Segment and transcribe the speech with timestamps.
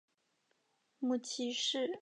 [0.97, 1.87] 母齐氏。